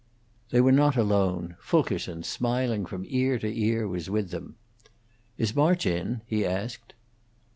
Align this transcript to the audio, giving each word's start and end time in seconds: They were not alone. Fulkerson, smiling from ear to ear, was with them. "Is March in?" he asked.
They 0.49 0.61
were 0.61 0.71
not 0.71 0.97
alone. 0.97 1.57
Fulkerson, 1.59 2.23
smiling 2.23 2.87
from 2.87 3.05
ear 3.07 3.37
to 3.37 3.45
ear, 3.55 3.87
was 3.87 4.09
with 4.09 4.31
them. 4.31 4.55
"Is 5.37 5.55
March 5.55 5.85
in?" 5.85 6.23
he 6.25 6.43
asked. 6.43 6.95